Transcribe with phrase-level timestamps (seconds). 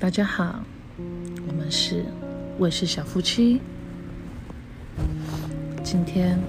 [0.00, 0.64] 大家好，
[1.46, 2.06] 我们是
[2.58, 3.60] 卫视小夫妻。
[5.84, 6.40] 今天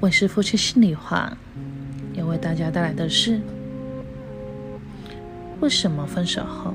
[0.00, 1.34] 卫视夫妻心里话
[2.12, 3.40] 要为大家带来的是：
[5.60, 6.74] 为什么分手后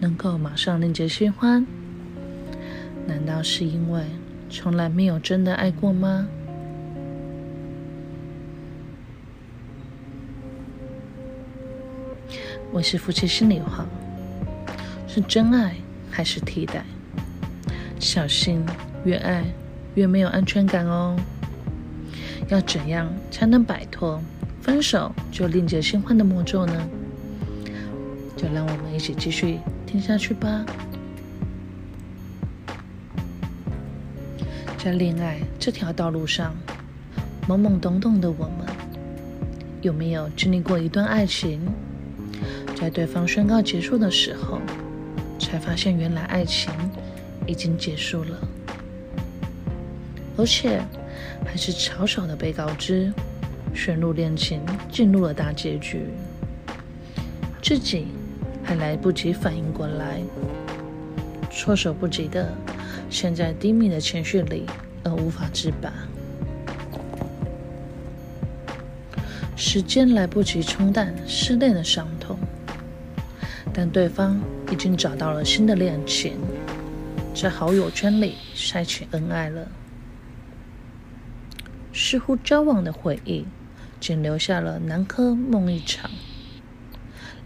[0.00, 1.66] 能够马上另结新欢？
[3.06, 4.02] 难道是因为
[4.48, 6.26] 从来没有真的爱过吗？
[12.72, 13.86] 我是夫妻心里话。
[15.14, 15.76] 是真爱
[16.10, 16.82] 还是替代？
[18.00, 18.64] 小心，
[19.04, 19.44] 越爱
[19.94, 21.14] 越没有安全感哦。
[22.48, 24.18] 要怎样才能摆脱
[24.62, 26.88] 分手就另结新欢的魔咒呢？
[28.38, 30.64] 就让我们一起继续听下去吧。
[34.78, 36.54] 在恋爱这条道路上，
[37.46, 38.66] 懵懵懂懂的我们，
[39.82, 41.60] 有没有经历过一段爱情，
[42.74, 44.58] 在对方宣告结束的时候？
[45.52, 46.72] 才发现，原来爱情
[47.46, 48.38] 已经结束了，
[50.34, 50.80] 而且
[51.44, 53.12] 还是草草的被告知，
[53.74, 56.06] 陷入恋情进入了大结局，
[57.60, 58.06] 自己
[58.64, 60.22] 还来不及反应过来，
[61.50, 62.50] 措手不及的
[63.10, 64.64] 陷在低迷的情绪里
[65.04, 65.92] 而无法自拔，
[69.54, 72.08] 时间来不及冲淡失恋的伤。
[73.74, 76.36] 但对方已经找到了新的恋情，
[77.34, 79.66] 在好友圈里晒起恩爱了。
[81.92, 83.46] 似乎交往的回忆，
[83.98, 86.10] 仅留下了南柯梦一场，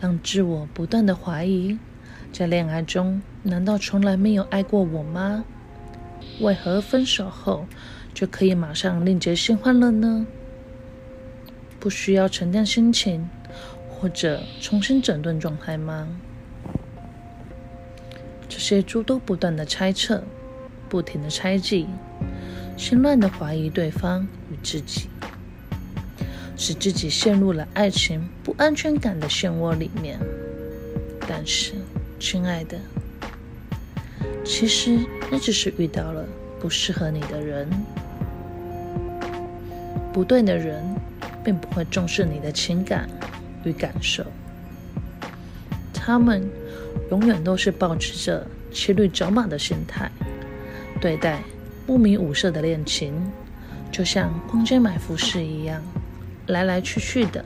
[0.00, 1.78] 让自我不断的怀疑：
[2.32, 5.44] 在恋爱中，难道从来没有爱过我吗？
[6.40, 7.66] 为何分手后
[8.12, 10.26] 就可以马上另结新欢了呢？
[11.78, 13.28] 不需要沉淀心情？
[13.98, 16.06] 或者重新整顿状态吗？
[18.48, 20.22] 这些诸多不断的猜测，
[20.88, 21.86] 不停的猜忌，
[22.76, 25.08] 心乱的怀疑对方与自己，
[26.56, 30.18] 使自己陷入了爱情不安全感的漩涡里面。
[31.26, 31.72] 但是，
[32.20, 32.78] 亲爱的，
[34.44, 34.98] 其实
[35.30, 36.24] 你只是遇到了
[36.60, 37.68] 不适合你的人，
[40.12, 40.84] 不对的人，
[41.42, 43.08] 并不会重视你的情感。
[43.66, 44.24] 与感受，
[45.92, 46.48] 他们
[47.10, 50.10] 永远都是保持着骑驴找马的心态
[51.00, 51.42] 对待
[51.84, 53.12] 不明五色的恋情，
[53.90, 55.82] 就像逛街买服饰一样，
[56.46, 57.44] 来来去去的。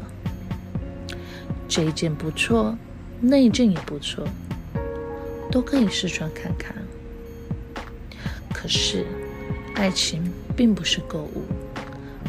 [1.67, 2.77] 这一件不错，
[3.21, 4.27] 那一件也不错，
[5.51, 6.75] 都可以试穿看看。
[8.53, 9.07] 可是，
[9.75, 11.45] 爱情并不是购物，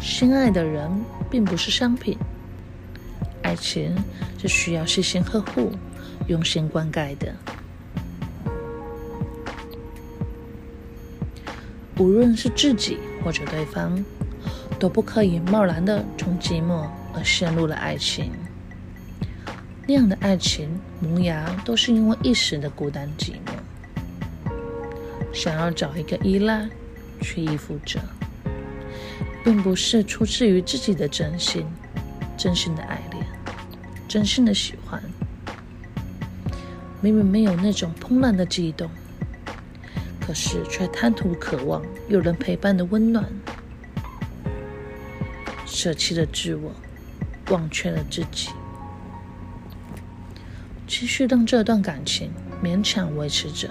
[0.02, 0.90] 心爱的人
[1.30, 2.18] 并不是商品。
[3.44, 3.96] 爱情
[4.40, 5.72] 是需要细心呵护、
[6.28, 7.36] 用心灌溉的。
[11.98, 14.04] 无论是自己或者对方，
[14.80, 18.32] 都不可以贸然的从寂寞而陷入了爱情。
[19.88, 20.70] 那样的爱情
[21.00, 24.54] 萌芽都是因为一时的孤单寂寞，
[25.34, 26.68] 想要找一个依赖
[27.20, 28.00] 去依附着，
[29.44, 31.66] 并不是出自于自己的真心、
[32.38, 33.11] 真心的爱。
[34.12, 35.02] 真心的喜欢，
[37.00, 38.92] 明明没有那种怦然的悸动，
[40.20, 43.26] 可是却贪图渴望有人陪伴的温暖，
[45.66, 46.74] 舍弃了自我，
[47.52, 48.50] 忘却了自己，
[50.86, 53.70] 继续让这段感情勉强维持着，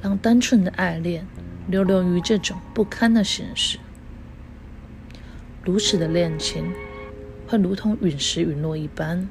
[0.00, 1.26] 让单纯的爱恋
[1.66, 3.80] 流流于这种不堪的现实。
[5.64, 6.72] 如此的恋情，
[7.48, 9.28] 会如同陨石陨落一般。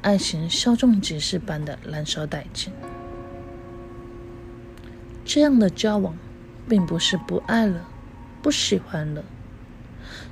[0.00, 2.72] 爱情稍纵即逝般的燃烧殆尽。
[5.24, 6.16] 这样的交往，
[6.68, 7.86] 并不是不爱了、
[8.42, 9.24] 不喜欢了，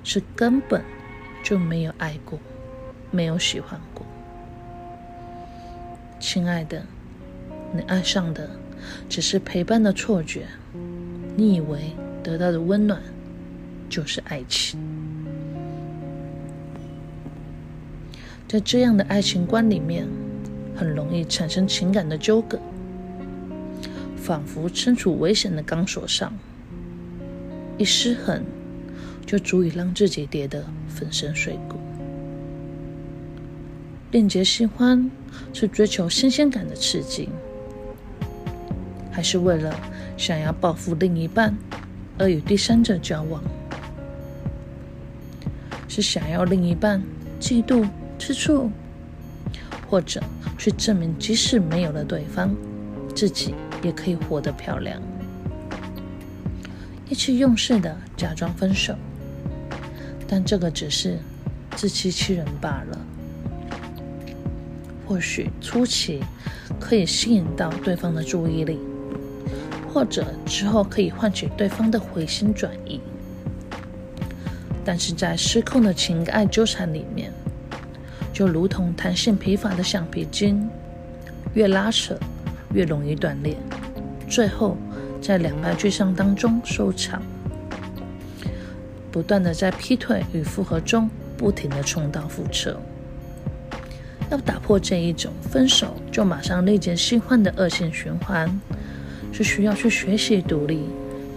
[0.02, 0.82] 是根本
[1.44, 2.38] 就没有爱过、
[3.10, 4.04] 没有喜欢过。
[6.18, 6.84] 亲爱的，
[7.72, 8.50] 你爱上的
[9.08, 10.46] 只是陪伴的错觉，
[11.36, 11.92] 你以为
[12.22, 13.00] 得到的温暖
[13.88, 14.89] 就是爱情。
[18.50, 20.04] 在这样的爱情观里面，
[20.74, 22.58] 很容易产生情感的纠葛，
[24.16, 26.32] 仿佛身处危险的钢索上，
[27.78, 28.42] 一失衡
[29.24, 31.76] 就足以让自己跌得粉身碎骨。
[34.10, 35.08] 恋结新欢
[35.52, 37.28] 是追求新鲜感的刺激，
[39.12, 39.72] 还是为了
[40.16, 41.56] 想要报复另一半
[42.18, 43.40] 而与第三者交往？
[45.86, 47.00] 是想要另一半
[47.38, 47.86] 嫉妒？
[48.20, 48.70] 吃醋，
[49.88, 50.22] 或者
[50.58, 52.54] 去证明，即使没有了对方，
[53.16, 55.00] 自己也可以活得漂亮。
[57.08, 58.94] 意气用事的假装分手，
[60.28, 61.18] 但这个只是
[61.74, 62.98] 自欺欺人罢了。
[65.06, 66.22] 或许初期
[66.78, 68.78] 可以吸引到对方的注意力，
[69.92, 73.00] 或者之后可以换取对方的回心转意，
[74.84, 77.32] 但是在失控的情爱纠缠里面，
[78.40, 80.66] 就如同弹性疲乏的橡皮筋，
[81.52, 82.18] 越拉扯
[82.72, 83.54] 越容易断裂，
[84.30, 84.78] 最后
[85.20, 87.20] 在两败俱伤当中收场，
[89.12, 92.80] 不断的在劈腿与复合中不停的重蹈覆辙。
[94.30, 98.58] 要打破这一种分手就马上立即新欢的恶性循环，
[99.34, 100.86] 是需要去学习独立，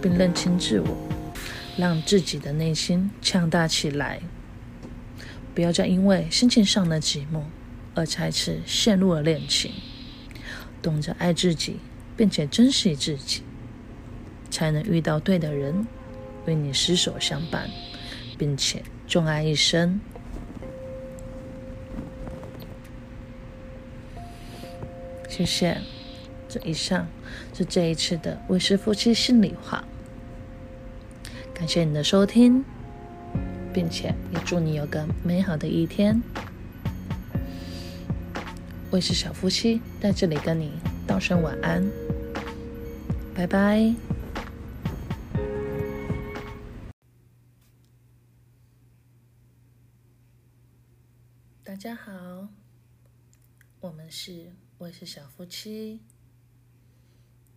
[0.00, 0.96] 并认清自我，
[1.76, 4.20] 让自己的内心强大起来。
[5.54, 7.42] 不要再因为心情上的寂寞
[7.94, 9.72] 而再次陷入了恋情，
[10.82, 11.76] 懂得爱自己，
[12.16, 13.42] 并且珍惜自己，
[14.50, 15.86] 才能遇到对的人，
[16.46, 17.70] 为你厮守相伴，
[18.36, 20.00] 并且钟爱一生。
[25.28, 25.78] 谢谢。
[26.48, 27.08] 这以上
[27.52, 29.84] 是这一次的卫士夫妻心里话。
[31.52, 32.64] 感谢你的收听，
[33.74, 36.22] 并且也祝你有个美好的一天。
[38.88, 40.72] 我是小夫妻在这里跟你
[41.08, 41.84] 道声晚安，
[43.34, 43.92] 拜拜。
[51.64, 52.48] 大家好，
[53.80, 54.52] 我们是。
[54.76, 56.02] 我是小夫妻，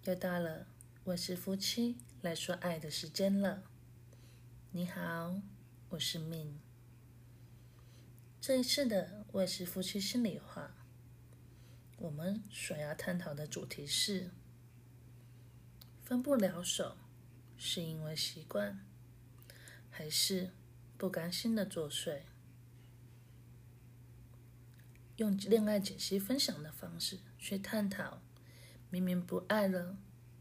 [0.05, 0.67] 又到了
[1.03, 3.63] 我是夫妻来说爱的时间了。
[4.71, 5.41] 你好，
[5.89, 6.55] 我是 Min。
[8.41, 10.75] 这一次的我是夫妻心里话，
[11.97, 14.31] 我们所要探讨的主题是：
[16.03, 16.97] 分不了手，
[17.57, 18.85] 是因为习惯，
[19.89, 20.51] 还是
[20.97, 22.23] 不甘心的作祟？
[25.15, 28.21] 用恋爱解析分享的方式去探讨，
[28.89, 29.97] 明明不爱了，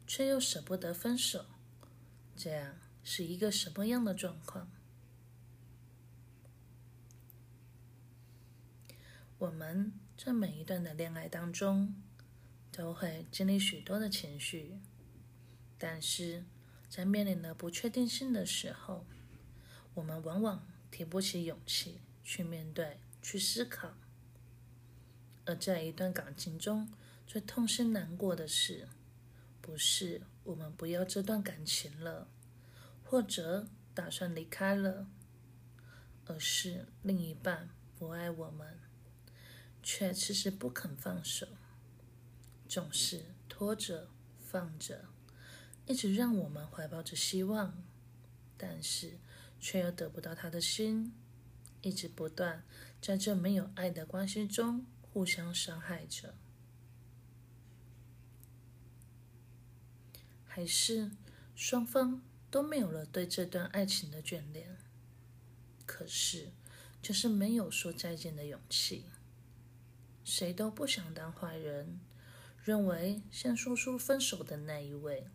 [0.08, 1.46] 却又舍不得分手，
[2.36, 4.68] 这样是一个什么样的状况？
[9.38, 11.94] 我们在每一段的恋爱当中，
[12.72, 14.78] 都会经历许多的情绪，
[15.76, 16.44] 但是
[16.88, 19.04] 在面临了不确定性的时候，
[19.92, 23.92] 我们往往提不起勇气去面对、去思考。
[25.44, 26.88] 而在一段感情中，
[27.26, 28.88] 最痛心难过的事，
[29.60, 32.26] 不是我们不要这段感情了，
[33.04, 35.06] 或者打算离开了，
[36.24, 37.68] 而是另一半
[37.98, 38.78] 不爱我们，
[39.88, 41.46] 却迟迟不肯放手，
[42.68, 44.08] 总是拖着
[44.40, 45.04] 放着，
[45.86, 47.84] 一直让我们怀抱着希望，
[48.58, 49.20] 但是
[49.60, 51.14] 却又得不到他的心，
[51.82, 52.64] 一直不断
[53.00, 54.84] 在这没有爱的关系中。
[55.00, 56.34] 互相伤害着，
[60.44, 61.12] 还是
[61.54, 64.76] 双方都没有了对这段爱情的眷恋，
[65.86, 66.50] 可是
[67.00, 69.06] 就是没有说再见的勇气。
[70.26, 72.00] 谁都不想当坏人，
[72.64, 75.28] 认为先说出分手的那一位，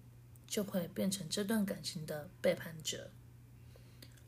[0.46, 3.10] 就会变成这段感情的背叛者，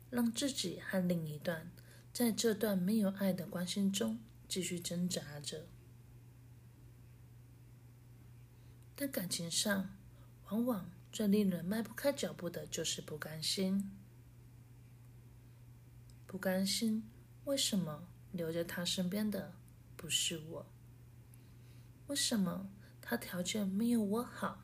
[0.08, 1.70] 让自己和另一段
[2.14, 4.18] 在这段没有爱的关系中。
[4.46, 5.66] 继续挣扎着，
[8.94, 9.90] 但感情上，
[10.44, 13.90] 往往最令人迈不开脚步的就是不甘心。
[16.26, 17.08] 不甘心，
[17.44, 19.54] 为什么留在他身边的
[20.04, 20.66] 不是我？
[22.08, 22.68] 为什么
[23.00, 24.62] 他条件没有我好，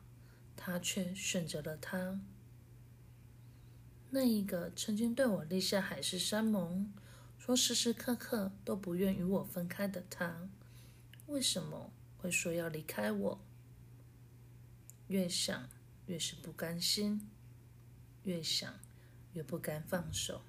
[0.54, 2.20] 他却选择了他？
[4.10, 6.92] 那一个曾经对我立下海誓山盟。
[7.38, 10.50] 说时时刻刻都不愿与我分开的他，
[11.28, 13.40] 为什么会说要离开我？
[15.08, 15.70] 越想
[16.04, 17.30] 越是不甘心，
[18.24, 18.78] 越想
[19.32, 20.42] 越不敢放手。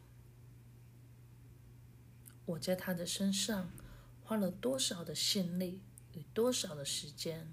[2.45, 3.71] 我在他的身上
[4.31, 5.81] 花了多少的心力
[6.13, 7.51] 与多少的时间，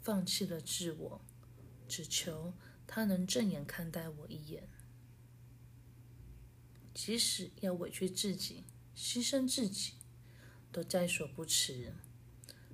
[0.00, 1.20] 放弃了自我，
[1.88, 2.54] 只求
[2.86, 4.68] 他能正眼看待我一眼。
[6.94, 9.94] 即使要委屈自己、牺牲自己，
[10.70, 11.92] 都在所不辞，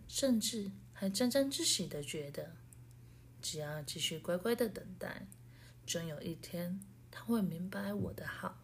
[0.07, 2.55] 甚至还沾沾自喜的觉得，
[3.41, 5.27] 只要继续乖乖的等待，
[5.87, 6.79] 终有一天
[7.11, 8.64] 他会明白我的好。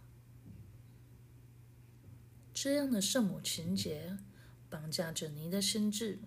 [2.62, 4.18] 这样的圣母情节，
[4.68, 6.18] 绑架着你的心智，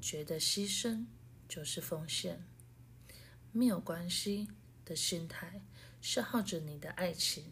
[0.00, 1.04] 觉得牺牲
[1.46, 2.42] 就是奉献，
[3.52, 4.48] 没有关系
[4.86, 5.60] 的心态
[6.00, 7.44] 消耗着你的爱情。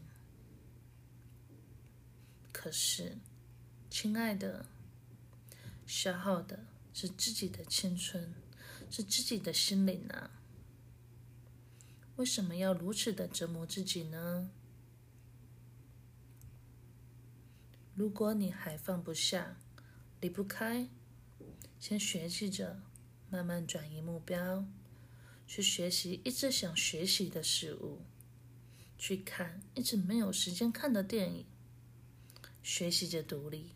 [2.51, 3.19] 可是，
[3.91, 4.65] 亲爱的，
[5.85, 8.33] 消耗的是自己的青春，
[8.91, 10.31] 是自己的心灵啊！
[12.17, 14.51] 为什么要如此的折磨自己呢？
[17.95, 19.57] 如果你还放不下、
[20.21, 20.89] 离不开，
[21.79, 22.83] 先学习着
[23.31, 24.67] 慢慢转移目标，
[25.47, 28.03] 去学习一直想学习的事物，
[28.99, 31.47] 去看一直没有时间看的电影。
[32.63, 33.73] 学习着独立，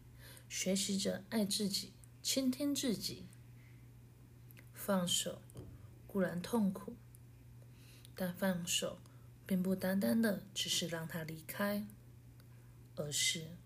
[0.48, 3.26] 学习着爱自己，倾听自己。
[4.72, 5.42] 放手
[6.06, 6.96] 固然痛苦，
[8.16, 8.98] 但放手
[9.46, 11.86] 并不单单的只是让他离开，
[12.96, 13.58] 而是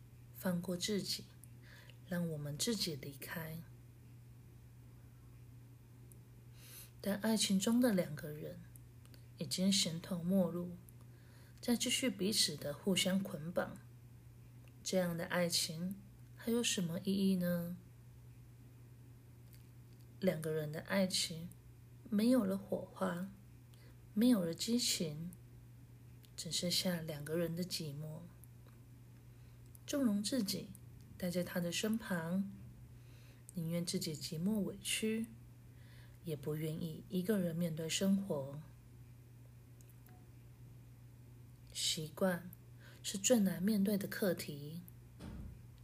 [0.42, 1.22] 放过自己，
[2.08, 3.62] 让我们自己离开。
[7.00, 8.60] 但爱情中的两个人
[9.38, 10.76] 已经形同陌路，
[11.60, 13.78] 再继续彼此的互相捆绑。
[14.82, 15.94] 这样的爱情
[16.34, 17.76] 还有什么意义呢？
[20.18, 21.48] 两个人的爱情
[22.10, 23.30] 没有了火花，
[24.12, 25.30] 没有了激情，
[26.36, 28.22] 只剩下两个人的寂寞。
[29.92, 30.70] 纵容自己
[31.18, 32.50] 待在他的身旁，
[33.52, 35.26] 宁愿自己寂寞委屈，
[36.24, 38.58] 也不愿意一个人面对生活。
[41.74, 42.50] 习惯。
[43.02, 44.80] 是最难面对的课题。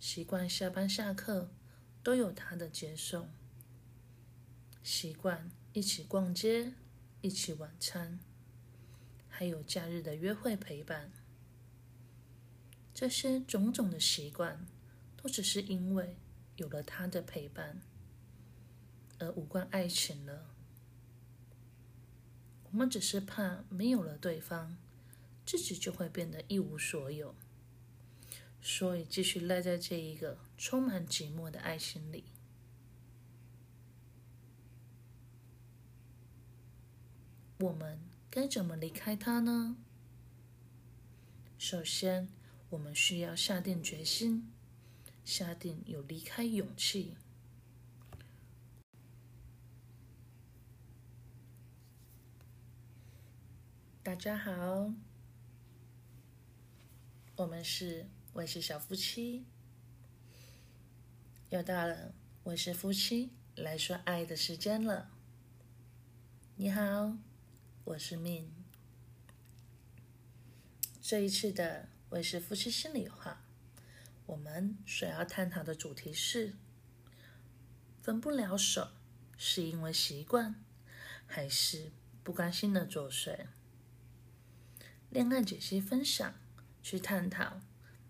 [0.01, 1.51] 习惯下班下课
[2.03, 3.29] 都有他的接送，
[4.83, 6.73] 习惯一起逛街、
[7.21, 8.19] 一起晚餐，
[9.29, 11.13] 还有假日的约会陪伴。
[12.99, 14.67] 这些种种的习惯，
[15.17, 16.17] 都只是因为
[16.57, 17.81] 有了他的陪伴，
[19.21, 20.51] 而无关爱情了。
[22.73, 24.77] 我们只是怕没有了对方。
[25.47, 27.35] 自己就会变得一无所有，
[28.61, 32.25] 所以继续赖在这一个充满寂寞的爱情里。
[37.61, 39.77] 我们该怎么离开他呢？
[41.57, 42.29] 首先，
[42.71, 44.53] 我们需要下定决心，
[45.25, 47.17] 下定有离开勇气。
[54.03, 54.93] 大家好。
[57.37, 59.47] 我们是我是小夫妻，
[61.49, 65.11] 又到了我是夫妻来说爱的时间了。
[66.57, 67.17] 你好，
[67.85, 68.49] 我是 Min。
[71.01, 73.43] 这一次的我是夫妻心里话，
[74.25, 76.55] 我们所要探讨的主题是：
[78.01, 78.89] 分不了手，
[79.37, 80.55] 是因为习惯，
[81.27, 81.93] 还是
[82.25, 83.47] 不甘心的作祟？
[85.11, 86.35] 恋爱解析分享。
[86.81, 87.61] 去探讨，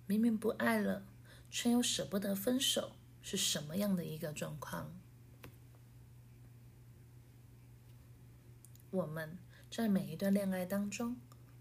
[0.07, 1.05] 明明不爱了，
[1.51, 4.97] 却又舍不得分手，是什么样的一个状况？
[8.91, 9.37] 我们
[9.69, 11.17] 在每一段恋爱当中，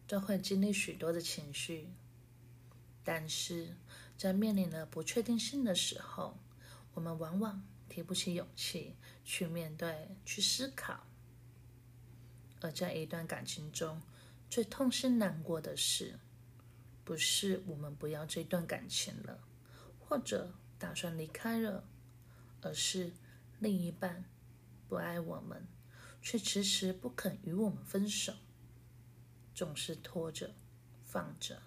[0.05, 1.89] 都会经历许多的情绪，
[3.09, 3.73] 但是
[4.17, 6.37] 在面临了不确定性的时候，
[6.93, 11.07] 我们往往提不起勇气去面对、去思考。
[12.59, 14.01] 而在一段感情中，
[14.49, 16.19] 最痛心难过的事。
[17.05, 19.39] 不是我们不要这段感情了，
[19.97, 21.87] 或者打算离开了，
[22.61, 23.13] 而是
[23.59, 24.25] 另一半
[24.89, 25.65] 不爱我们，
[26.21, 28.33] 却迟迟不肯与我们分手，
[29.55, 30.53] 总是拖着、
[31.05, 31.61] 放着，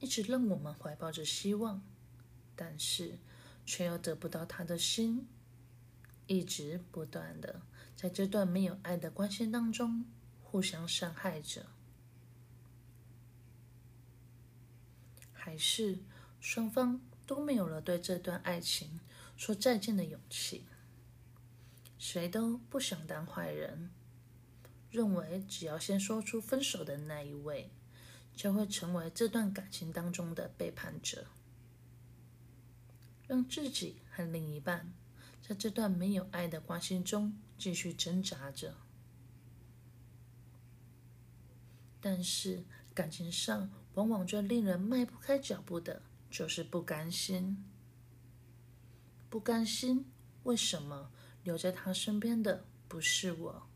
[0.00, 1.82] 一直让我们怀抱着希望，
[2.54, 3.18] 但是
[3.66, 5.26] 却又得不到他的心，
[6.26, 7.62] 一直不断的
[7.96, 10.04] 在这段没有爱的关系当中
[10.42, 11.66] 互相伤害着。
[15.32, 15.98] 还是
[16.40, 19.00] 双方都没有了对这段爱情
[19.36, 20.66] 说再见的勇气，
[21.98, 23.90] 谁都不想当坏人，
[24.90, 27.70] 认为只要先说出分手的那一位，
[28.38, 31.26] 就会成为这段感情当中的背叛者，
[33.26, 34.92] 让自己和另一半
[35.42, 38.76] 在这段没有爱的关系中继续挣扎着。
[42.00, 42.64] 但是
[42.94, 43.68] 感情上。
[43.94, 47.64] 往往最令人迈不开脚步的，就是不甘心。
[49.28, 50.06] 不甘心，
[50.44, 51.10] 为什么
[51.42, 53.66] 留在他身边的不是我？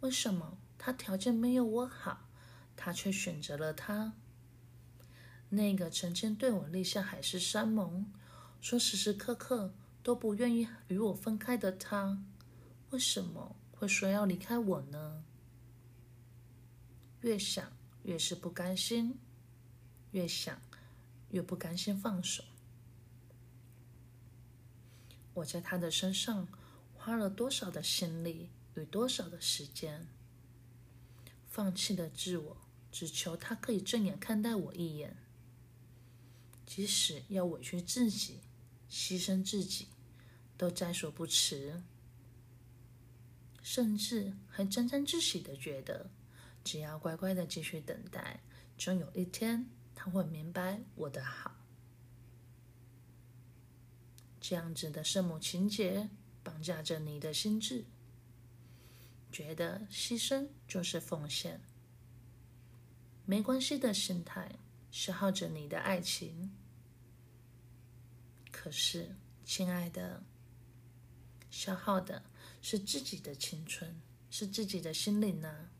[0.00, 2.26] 为什么他条件没有我好，
[2.76, 4.14] 他却选择了他？
[5.50, 8.12] 那个曾经对我立下海誓山盟，
[8.60, 12.22] 说时时刻刻都不愿意与我分开的他，
[12.90, 15.24] 为什么会说要离开我呢？
[17.20, 19.18] 越想越是不甘心，
[20.10, 20.60] 越想
[21.30, 22.44] 越不甘心放手。
[25.34, 26.46] 我在他的身上
[26.94, 30.06] 花了多少的心力与多少的时间？
[31.48, 32.56] 放弃了自我，
[32.94, 35.16] 只求他可以正眼看待我一眼。
[36.64, 38.38] 即使要委屈自己、
[38.88, 39.88] 牺牲自己，
[40.56, 41.82] 都在所不辞。
[43.60, 46.08] 甚至还沾沾自喜的觉得，
[46.62, 48.40] 只要乖乖的继续等待，
[48.78, 51.56] 终有一天他会明白我的好。
[54.40, 56.08] 这样子的圣母情节
[56.44, 57.84] 绑架着你的心智，
[59.32, 61.60] 觉得牺牲就是奉献，
[63.24, 64.58] 没关系的心态
[64.90, 66.52] 消耗着你的爱情。
[68.50, 70.22] 可是，亲爱的，
[71.50, 72.24] 消耗的
[72.60, 74.00] 是自己的青春，
[74.30, 75.70] 是自己的心灵呢？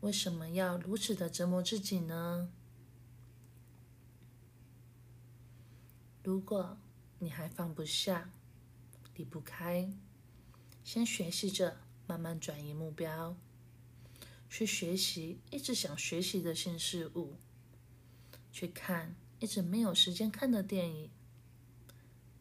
[0.00, 2.52] 为什么要如此的折磨自己呢？
[6.22, 6.78] 如果。
[7.22, 8.32] 你还放不下，
[9.14, 9.92] 离不开，
[10.82, 13.36] 先学习着慢慢转移目标，
[14.50, 17.36] 去学习一直想学习的新事物，
[18.52, 21.10] 去看一直没有时间看的电影，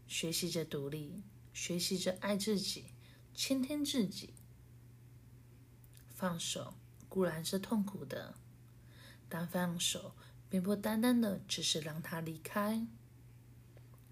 [0.07, 1.21] 学习着独立，
[1.53, 2.85] 学习着爱自己，
[3.33, 4.33] 倾听自己。
[6.09, 6.73] 放手
[7.07, 8.35] 固然是痛苦的，
[9.29, 10.15] 但放手
[10.49, 12.87] 并不单单的只是让他离开。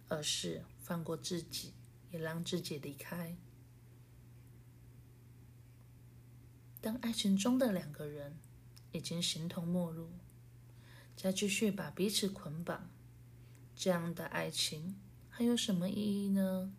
[0.10, 1.74] 而是放过自己，
[2.12, 3.36] 也让自己离开。
[6.88, 8.38] 当爱情中的两个人
[8.94, 10.10] 已经形同陌路，
[11.18, 12.90] 再继续把彼此捆绑，
[13.76, 14.96] 这样的爱情
[15.30, 16.74] 还有什么意义呢？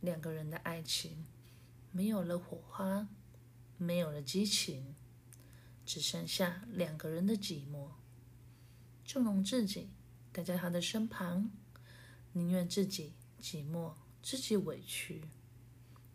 [0.00, 1.24] 两个人的爱情
[1.92, 3.06] 没有了火花，
[3.76, 4.96] 没有了激情，
[5.86, 7.90] 只剩下两个人的寂寞，
[9.04, 9.90] 纵容自己。
[10.32, 11.52] 待在他的身旁，
[12.32, 15.22] 宁愿自己寂寞、自己委屈，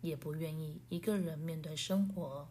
[0.01, 2.49] 也不愿意一个人面对生活。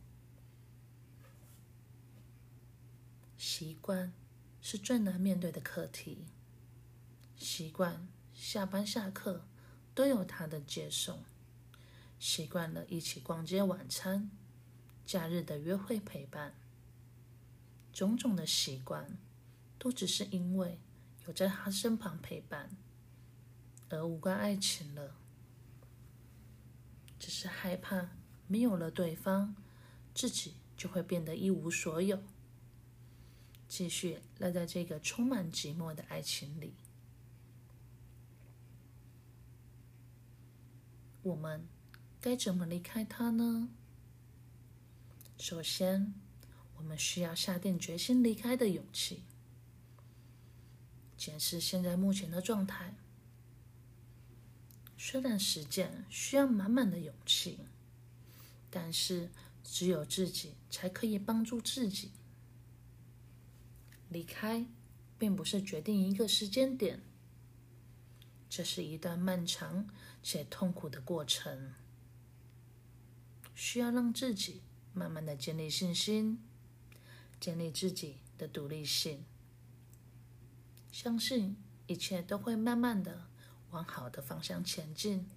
[3.37, 4.13] 习惯
[4.61, 6.27] 是最难面对的课题。
[7.37, 9.47] 习惯下班下课
[9.95, 11.23] 都有他的接送，
[12.19, 14.31] 习惯了一起逛街、晚餐，
[15.05, 16.55] 假日的约会陪伴，
[17.93, 19.19] 种种的习惯，
[19.79, 20.81] 都只是因为。
[21.27, 22.71] 有在他身旁陪伴，
[23.89, 25.17] 而无关爱情了，
[27.19, 28.11] 只是害怕
[28.47, 29.55] 没有了对方，
[30.15, 32.23] 自己就会变得一无所有，
[33.67, 36.75] 继续赖在这个充满寂寞的爱情里。
[41.23, 41.67] 我们
[42.21, 43.69] 该怎么离开他呢？
[45.39, 46.15] 首先，
[46.77, 49.25] 我们需要下定决心离开的勇气。
[51.17, 52.95] 检视现在目前的状态，
[54.99, 57.59] 虽然实践需要满满的勇气，
[58.71, 59.31] 但是
[59.63, 62.11] 只有自己才可以帮助自己
[64.09, 64.67] 离开，
[65.19, 67.03] 并不是决定一个时间点，
[68.49, 69.89] 这是一段漫长
[70.23, 71.75] 且痛苦的过程，
[73.55, 74.63] 需要让自己
[74.95, 76.41] 慢慢的建立信心，
[77.39, 79.25] 建立自己的独立性。
[80.91, 81.57] 相信
[81.87, 83.27] 一切都会慢慢的
[83.77, 85.29] 往好的方向前进。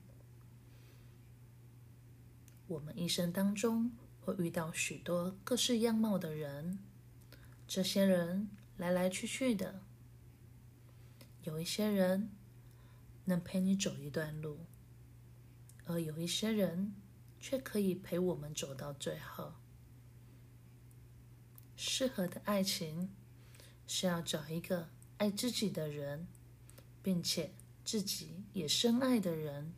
[2.68, 6.80] 我们一生当中会遇到许多各式样貌的人，
[7.68, 9.82] 这些人来来去去的，
[11.44, 12.30] 有一些人
[13.26, 14.60] 能陪你走一段路，
[15.84, 16.94] 而有一些人
[17.42, 19.52] 却可以陪我们走到最后。
[21.76, 23.14] 适合的爱情
[23.86, 24.88] 是要找一个。
[25.18, 26.28] 爱自己的人，
[27.04, 27.52] 并且
[27.90, 29.74] 自己也深爱的人，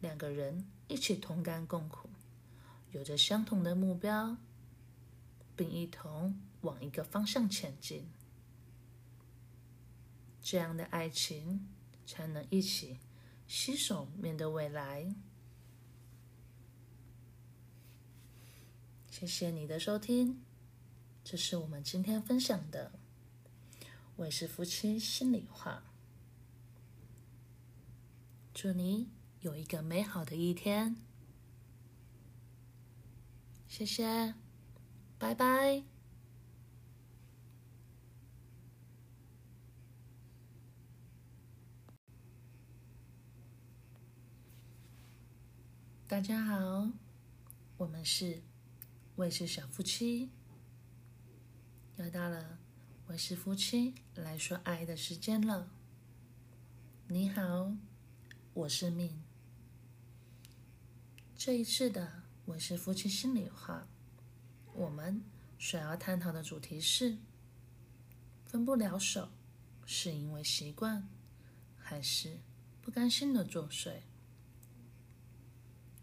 [0.00, 2.08] 两个人一起同甘共苦，
[2.92, 4.36] 有着相同的目标，
[5.56, 8.08] 并一同往一个方向前进，
[10.40, 11.66] 这样的爱情
[12.06, 13.00] 才能一起
[13.48, 15.12] 携手面对未来。
[19.10, 20.40] 谢谢你的收听，
[21.24, 22.92] 这是我们今天分享的。
[24.14, 25.82] 我是夫妻心里话，
[28.58, 30.96] 祝你有一个美好的一天。
[33.68, 34.32] 谢谢，
[35.18, 35.84] 拜拜。
[46.08, 46.90] 大家好，
[47.76, 48.42] 我们是
[49.16, 50.30] 卫视小夫妻。
[51.96, 52.58] 又到了
[53.08, 55.70] 卫视夫妻来说爱的时间了。
[57.08, 57.76] 你好。
[58.56, 59.22] 我是命。
[61.36, 63.86] 这一次的我是夫妻心里话，
[64.72, 65.22] 我们
[65.58, 67.18] 所要探讨的主题是：
[68.46, 69.28] 分不了手，
[69.84, 71.06] 是因为习惯，
[71.76, 72.38] 还是
[72.80, 74.00] 不甘心的作祟？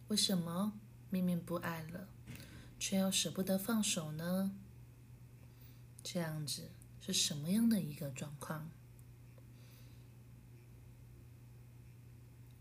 [0.10, 2.08] 为什么明明不爱了，
[2.78, 4.56] 却要舍不得放手呢？
[6.04, 6.70] 这样子
[7.02, 8.70] 是什么样的一个状况？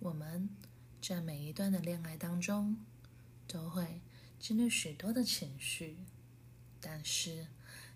[0.02, 0.48] 我们
[1.00, 2.76] 在每一段的恋爱当中，
[3.46, 4.00] 都会
[4.40, 5.98] 经历许多的情绪，
[6.80, 7.46] 但是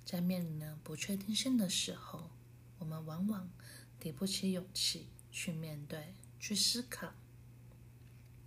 [0.05, 2.31] 在面临了不确定性的时候，
[2.79, 3.51] 我们往往
[3.99, 7.13] 提不起勇气去面对、去思考。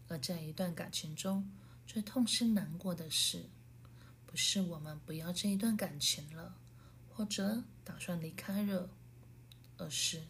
[0.07, 1.51] 而在一段感情中，
[1.85, 3.49] 最痛心难过的事，
[4.25, 6.55] 不是我们不要这一段感情了，
[7.09, 8.89] 或者打算离开了，
[9.77, 10.21] 而是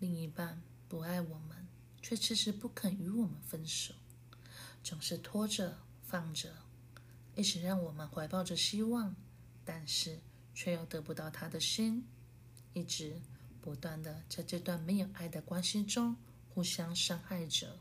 [0.00, 1.51] 另一半不爱我们，
[2.02, 3.94] 却迟迟不肯与我们分手，
[4.82, 6.52] 总是拖着放着，
[7.36, 9.14] 一直让我们怀抱着希望，
[9.64, 10.18] 但是
[10.52, 12.04] 却又得不到他的心，
[12.74, 13.20] 一直
[13.60, 16.16] 不断的在这段没有爱的关系中
[16.50, 17.78] 互相伤害着。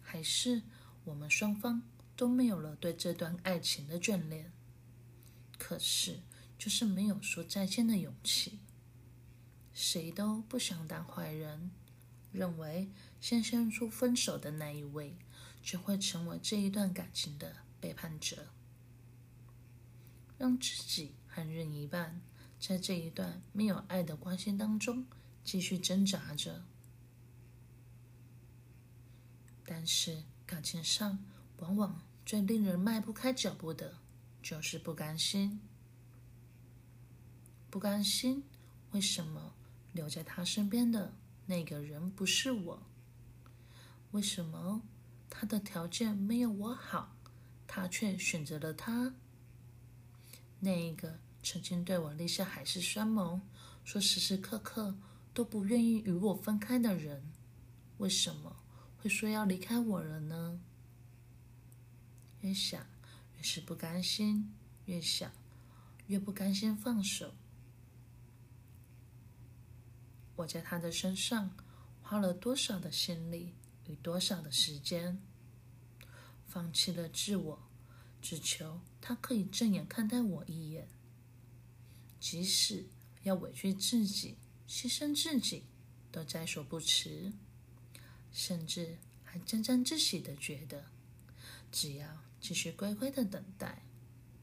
[0.00, 0.62] 还是
[1.04, 1.82] 我们双方
[2.14, 4.52] 都没有了对这段爱情的眷恋，
[5.58, 6.20] 可是
[6.56, 8.60] 就是没有说再见的勇气。
[9.74, 11.70] 谁都不想当坏人，
[12.32, 15.16] 认为先宣出分手的那一位
[15.62, 18.48] 就会成为这一段感情的背叛者，
[20.38, 22.20] 让自己和另一半
[22.60, 25.06] 在这一段没有爱的关系当中
[25.42, 26.64] 继续挣扎着。
[29.64, 31.18] 但是感情上，
[31.58, 33.96] 往往最令人迈不开脚步的，
[34.42, 35.60] 就是不甘心。
[37.70, 38.44] 不甘心，
[38.90, 39.54] 为什么
[39.92, 41.14] 留在他身边的
[41.46, 42.82] 那个人不是我？
[44.12, 44.82] 为什么
[45.30, 47.16] 他的条件没有我好，
[47.66, 49.14] 他却选择了他？
[50.60, 53.42] 那一个曾经对我立下海誓山盟，
[53.84, 54.96] 说时时刻刻
[55.34, 57.32] 都不愿意与我分开的人，
[57.98, 58.56] 为什么？
[58.98, 60.60] 会说要离开我了呢？
[62.42, 62.86] 越想
[63.36, 65.32] 越是不甘心，越想
[66.06, 67.34] 越不甘心放手。
[70.36, 71.54] 我在他的身上
[72.00, 73.54] 花了多少的心力
[73.86, 75.20] 与多少的时间，
[76.46, 77.62] 放弃了自我，
[78.20, 80.88] 只求他可以正眼看待我一眼，
[82.18, 82.86] 即使
[83.22, 84.36] 要委屈自己、
[84.68, 85.64] 牺牲自己，
[86.10, 87.32] 都在所不辞。
[88.32, 90.86] 甚至还沾沾自喜的觉得，
[91.70, 93.82] 只要继续乖乖的等待，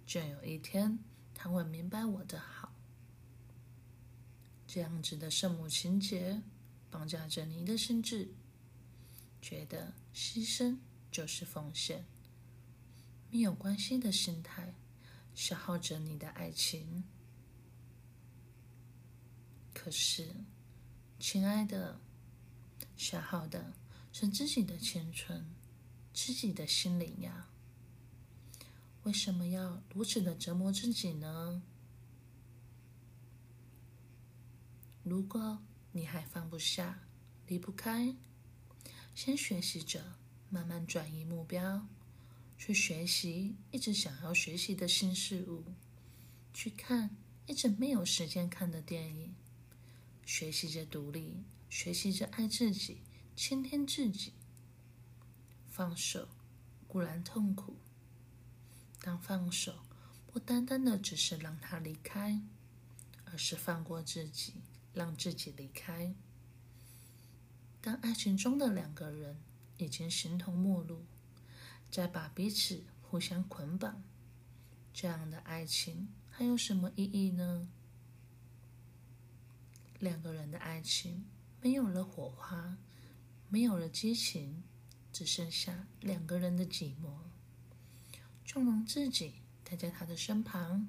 [0.06, 0.99] 就有一天
[1.34, 2.68] 他会明白我的好。
[4.71, 6.43] 这样子的圣母情节
[6.91, 8.29] 绑架着你的心智，
[9.41, 10.77] 觉得牺牲
[11.12, 12.05] 就是奉献，
[13.32, 14.75] 没有关系的心态，
[15.34, 17.03] 消耗着你的爱情。
[19.73, 20.36] 可是，
[21.19, 21.99] 亲爱的。
[22.95, 23.73] 消耗的
[24.12, 25.49] 是自己的青春，
[26.13, 27.47] 自己的心灵呀。
[29.03, 31.63] 为什么要如此的折磨自己呢？
[35.09, 35.57] 如果
[35.91, 36.99] 你还放不下、
[37.47, 38.15] 离不开，
[39.15, 40.19] 先学习着
[40.51, 41.87] 慢慢转移目标，
[42.59, 45.63] 去学习一直想要学习的新事物，
[46.53, 47.17] 去看
[47.47, 49.33] 一直没有时间看的电影，
[50.27, 51.43] 学习着独立。
[51.71, 53.01] 学习着爱自己，
[53.35, 54.33] 倾听自己。
[55.67, 56.27] 放手
[56.87, 57.77] 固然痛苦，
[59.01, 59.75] 但放手
[60.31, 62.41] 不单单的只是让他离开，
[63.25, 64.53] 而是放过自己，
[64.99, 66.13] 让自己离开。
[67.79, 69.38] 当爱情中的两个人
[69.77, 71.05] 已经形同陌路，
[71.89, 74.03] 再把彼此互相捆绑，
[74.93, 77.69] 这样的爱情还有什么意义呢？
[79.99, 81.25] 两个人的爱情。
[81.62, 82.77] 没有了火花，
[83.49, 84.63] 没有了激情，
[85.12, 87.19] 只剩下两个人的寂寞。
[88.45, 90.88] 纵容自己待在他的身旁，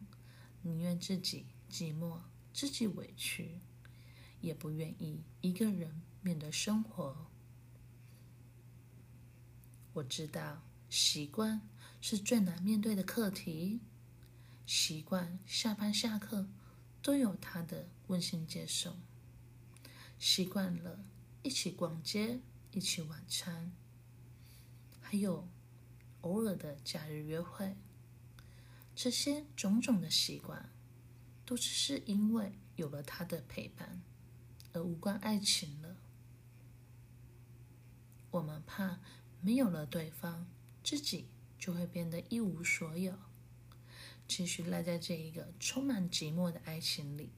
[0.62, 2.20] 宁愿自己寂寞、
[2.52, 3.58] 自己委屈，
[4.40, 7.26] 也不愿意一个人面对生活。
[9.92, 11.60] 我知道，习惯
[12.00, 13.80] 是最难面对的课题。
[14.66, 16.48] 习惯下班下课
[17.02, 18.96] 都有他的温馨接送。
[20.18, 21.04] 习惯了
[21.42, 23.72] 一起逛街，一起晚餐，
[25.00, 25.48] 还有
[26.20, 27.74] 偶尔的假日约会，
[28.94, 30.70] 这些种种的习惯，
[31.44, 34.02] 都只是因为有了他的陪伴，
[34.72, 35.96] 而无关爱情了。
[38.30, 39.00] 我们怕
[39.40, 40.46] 没有了对方，
[40.84, 41.28] 自己
[41.58, 43.18] 就会变得一无所有，
[44.28, 47.30] 继续赖在这一个充满寂寞的爱情里。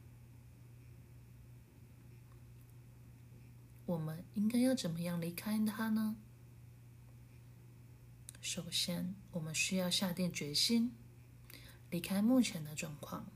[3.87, 6.17] 我们应该要怎么样离开他呢？
[8.41, 10.93] 首先，我们需要下定决心
[11.91, 13.27] 离开目前的状况。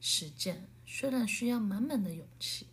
[0.00, 2.68] 实践虽然需要满满的勇气，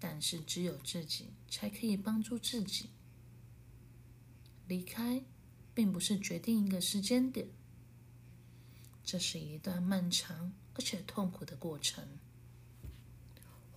[0.00, 2.90] 但是只有自己才可以帮助自己
[4.66, 5.22] 离开，
[5.72, 7.46] 并不是决定一个时间点，
[9.04, 12.04] 这是一段漫长而且痛苦的过程。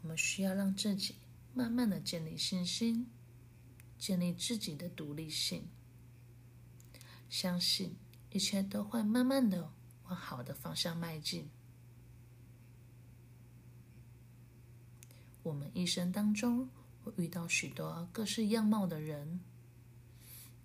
[0.01, 1.13] 我们需要让自己。
[1.53, 3.07] 慢慢的建立信心，
[3.99, 5.69] 建立自己的独立性，
[7.29, 7.95] 相信
[8.31, 9.71] 一切都会慢慢的
[10.05, 11.47] 往好的方向迈进。
[15.45, 16.69] 我们一生当中
[17.01, 19.39] 会遇到许多各式样貌的人，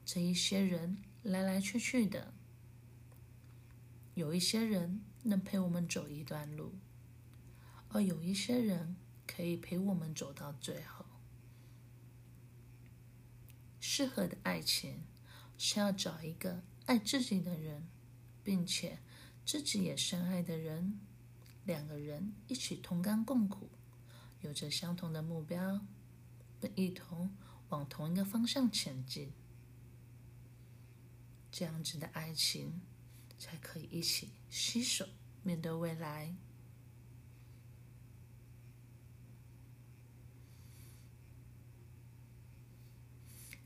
[0.04, 2.34] 这一些人来来去去的，
[4.14, 6.74] 有一些人能陪我们走一段路，
[7.90, 8.96] 而有一些人。
[9.32, 11.06] 可以陪我们走到最后。
[13.78, 15.04] 适合的爱情
[15.56, 17.86] 是要找一个爱自己的人，
[18.42, 18.98] 并且
[19.46, 20.98] 自己也深爱的人，
[21.64, 23.70] 两个人一起同甘共苦，
[24.42, 25.80] 有着相同的目标，
[26.74, 27.30] 一同
[27.68, 29.32] 往同一个方向前进。
[31.50, 32.80] 这样子的爱情
[33.36, 35.06] 才可以一起携手
[35.42, 36.34] 面对未来。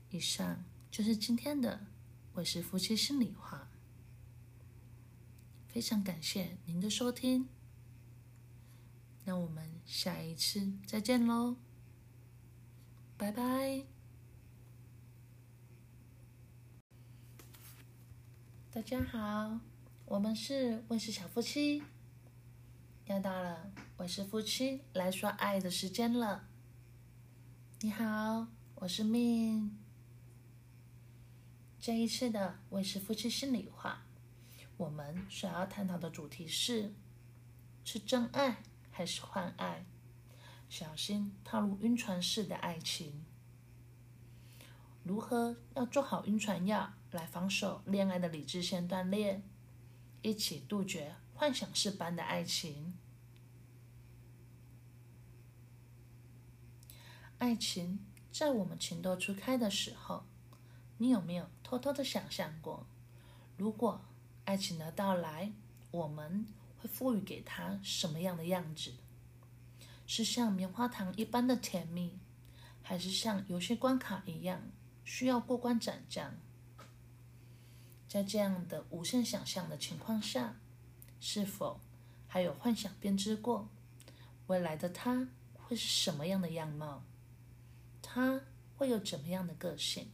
[0.09, 1.87] 以上就是今天的
[2.33, 3.69] 我是夫妻心里话。
[5.67, 7.49] 非常感谢您的收听，
[9.27, 11.55] 那我们下一次再见喽，
[13.17, 13.83] 拜拜！
[18.69, 19.59] 大家好，
[20.05, 21.81] 我们是卫士小夫妻，
[23.07, 26.47] 又到了卫士夫妻来说爱的时间了。
[27.81, 29.71] 你好，我是 Min。
[31.79, 34.05] 这一次的卫士夫妻心里话，
[34.77, 36.93] 我们所要探讨的主题是：
[37.83, 38.61] 是真爱
[38.95, 39.85] 还是换爱？
[40.69, 43.25] 小心踏入晕船式的爱情。
[45.03, 49.41] 如何要做好晕船药来防守恋爱的理智线断裂？
[50.21, 52.97] 一起杜绝幻想式般的爱情。
[57.39, 57.99] 爱情
[58.31, 60.23] 在我们情窦初开的时候。
[60.97, 62.87] 你有没有偷偷的想象过，
[63.57, 63.99] 如果
[64.45, 65.51] 爱情的到来，
[65.91, 66.47] 我们
[66.87, 68.93] 赋予给他什么样的样子？
[70.07, 72.19] 是像棉花糖一般的甜蜜，
[72.81, 74.61] 还是像游戏关卡一样
[75.03, 76.35] 需要过关斩将？
[78.07, 80.55] 在这样的无限想象的情况下，
[81.19, 81.81] 是否
[82.27, 83.67] 还有幻想编织过
[84.47, 87.03] 未来的他会是什么样的样貌？
[88.01, 88.41] 他
[88.77, 90.11] 会有怎么样的个性？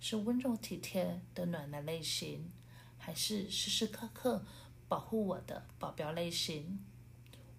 [0.00, 2.50] 是温柔体贴的暖男类型，
[2.96, 4.46] 还是时时刻刻
[4.90, 6.84] 保护我的保镖类型，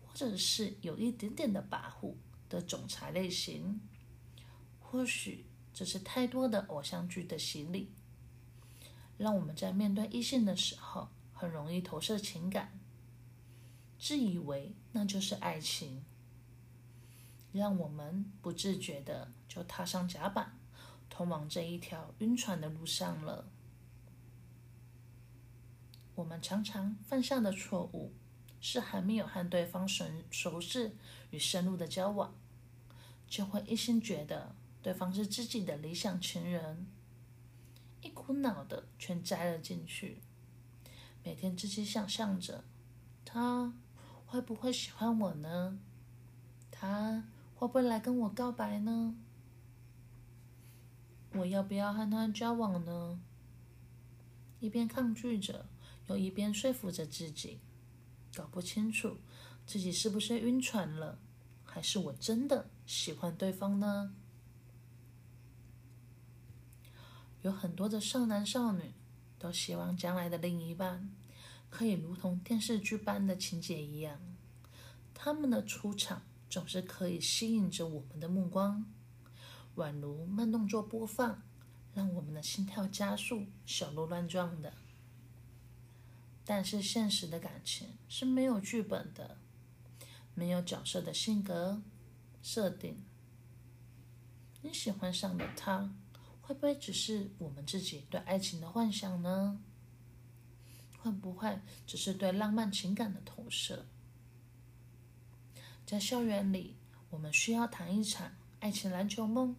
[0.06, 2.16] 或者是有一点点的跋扈
[2.50, 3.80] 的总裁类型？
[4.82, 7.94] 或许这是太多的偶像剧的洗礼，
[9.18, 12.78] 让我们在面对异性的时候很容易投射情感，
[13.98, 16.04] 自以为那就是爱情，
[17.54, 20.58] 让我们不自觉的就踏上甲板。
[21.10, 23.51] 通往这一条晕船的路上了。
[26.16, 28.14] 我们常常犯下的错误
[28.60, 30.96] 是还没有和对方熟熟识
[31.32, 32.36] 与深入的交往，
[33.28, 36.86] 就会一心觉得对方是自己的理想情人，
[38.02, 40.22] 一股脑的全栽了进去。
[41.24, 42.64] 每天自己想象着
[43.24, 43.74] 他
[44.26, 45.80] 会不会喜欢我呢？
[46.70, 47.24] 他
[47.56, 49.16] 会不会来跟我告白呢？
[51.34, 53.22] 我要不要和他交往呢？
[54.60, 55.68] 一边抗拒着，
[56.12, 57.60] 又一边说服着自己，
[58.36, 59.18] 搞不清楚
[59.66, 61.18] 自己是不是晕船了，
[61.64, 64.14] 还是我真的喜欢对方呢？
[67.44, 68.92] 有很多的少男少女
[69.40, 71.10] 都希望将来的另一半
[71.70, 74.20] 可以如同电视剧般的情节一样，
[75.14, 78.86] 他们的出场总是可以吸引着我们的目光。
[79.78, 81.42] 宛如慢动作播放，
[81.94, 84.74] 让我们的心跳加速、小鹿乱撞的。
[86.54, 89.38] 但是现实的感情是没有剧本的，
[90.36, 91.82] 没有角色的性格
[92.42, 93.06] 设定。
[94.62, 95.96] 你喜欢上的他，
[96.42, 99.62] 会不会只是我们自己对爱情的幻想呢？
[100.98, 103.86] 会不会只是对浪漫情感的投射？
[105.86, 106.76] 在校园里，
[107.12, 109.56] 我们需要谈一场爱情篮球梦；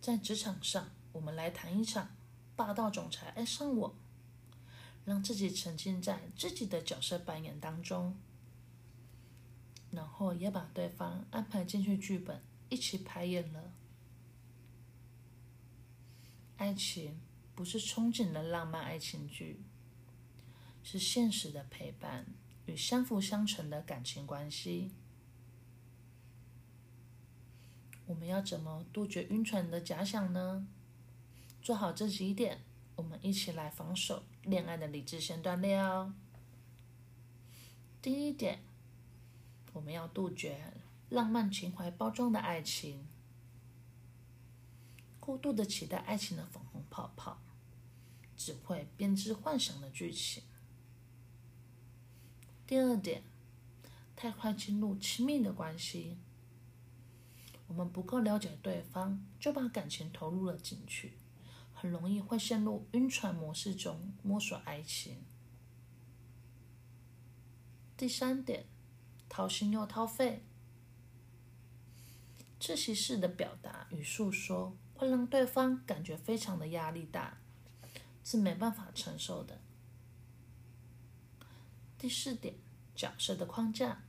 [0.00, 2.14] 在职场上，我们来谈一场
[2.54, 3.96] 霸道总裁爱上我。
[5.06, 8.14] 让自己沉浸在自己的角色扮演当中，
[9.90, 13.72] 然后也把对方安排进去剧本，一起排演了。
[16.58, 17.18] 爱情
[17.54, 19.62] 不是憧憬的浪漫爱情剧。
[20.88, 22.26] 是现实的陪伴
[22.66, 24.92] 与相辅相成的感情关系。
[28.06, 30.68] 我们要怎么杜绝晕船的假想呢？
[31.60, 32.60] 做好这几点，
[32.96, 36.14] 我们一起来防守恋爱的理智线断裂哦。
[38.02, 38.62] 第一点，
[39.72, 40.72] 我们要杜绝
[41.10, 43.06] 浪漫情怀包装的爱情，
[45.20, 47.38] 过度的期待爱情的粉红泡泡，
[48.36, 50.42] 只会编织幻想的剧情。
[52.66, 53.22] 第二点，
[54.16, 56.16] 太快进入亲密的关系，
[57.68, 61.12] 我们不够了解对方，就把感情投入了进去，
[61.88, 65.24] 容易会陷入晕船模式中摸索爱情。
[67.96, 68.66] 第三点，
[69.28, 70.44] 掏心又掏肺，
[72.60, 77.38] 窒息式的表达与诉说，会让对方感觉非常的压力大，
[78.22, 79.60] 是没办法承受的。
[81.98, 82.54] 第四点，
[82.94, 84.04] 角色的框架，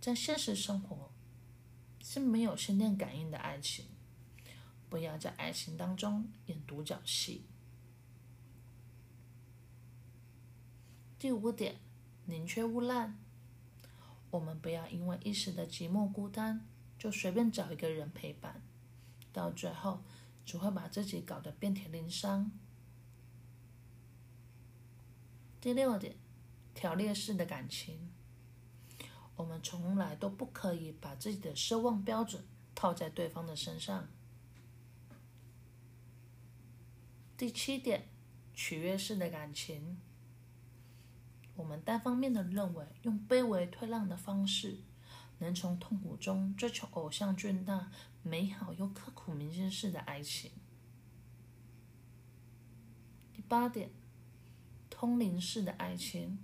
[0.00, 1.10] 在现实生活
[2.00, 3.86] 是没有心电感应的爱情，
[4.88, 7.46] 不要在爱情当中演独角戏。
[11.18, 11.80] 第五点，
[12.26, 13.14] 宁缺毋滥，
[14.30, 16.64] 我们不要因为一时的寂寞孤单，
[16.98, 18.62] 就随便找一个人陪伴，
[19.32, 20.02] 到最后
[20.44, 22.52] 只会把自己搞得遍体鳞伤。
[25.60, 26.16] 第六点，
[26.72, 28.12] 条列式的感情，
[29.34, 32.46] 我们从来都不可以把自己的奢望标准
[32.76, 34.08] 套在对方的身上。
[37.38, 38.08] 第七点，
[38.52, 39.96] 取悦式的感情，
[41.54, 44.80] 我们单方面的认为用卑微退让的方式，
[45.38, 47.92] 能从痛苦中追求偶像剧那
[48.24, 50.50] 美好又刻苦铭心式的爱情。
[53.32, 53.92] 第八点。
[54.90, 56.40] 通灵式的爱情，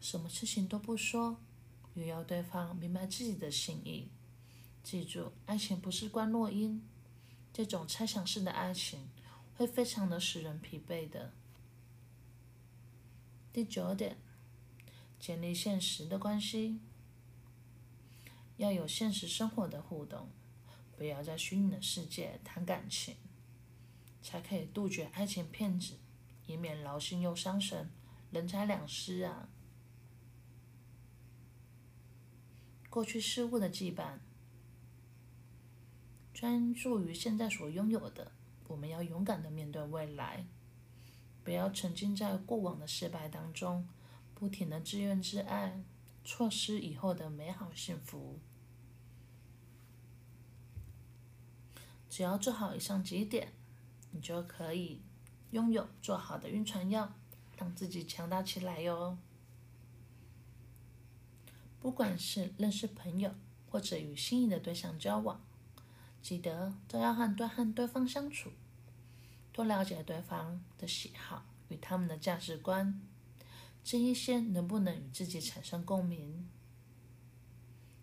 [0.00, 1.40] 什么事情都不说，
[1.94, 4.10] 也要对方明白自己的心意。
[4.82, 6.84] 记住，爱情不是关落音，
[7.52, 9.08] 这种猜想式的爱情
[9.60, 11.34] 会非常的使人疲惫的。
[13.52, 14.16] 第九点，
[15.18, 16.80] 建立现实的关系，
[18.56, 20.30] 要有现实生活的互动，
[20.96, 23.16] 不要在虚拟的世界谈感情，
[24.22, 25.98] 才可以杜绝爱情骗子。
[26.46, 27.90] 以免劳心又伤神，
[28.30, 29.50] 人财两失啊！
[32.88, 34.20] 过去事物的羁绊，
[36.32, 38.32] 专注于现在所拥有的。
[38.70, 40.46] 我们要勇敢的面对未来，
[41.42, 43.88] 不要沉浸在过往的失败当中，
[44.32, 45.82] 不停的自怨自艾，
[46.24, 48.38] 错失以后的美好幸福。
[52.08, 53.52] 只要做好以上几点，
[54.12, 55.02] 你就可以。
[55.50, 57.12] 拥有做好的晕船药，
[57.56, 59.18] 让自己强大起来哟。
[61.80, 63.34] 不管是认识朋友，
[63.68, 65.40] 或者与心仪的对象交往，
[66.22, 68.50] 记得都要和对和对方相处，
[69.52, 73.00] 多了解对方的喜好与他们的价值观，
[73.82, 76.48] 这一些能不能与自己产生共鸣？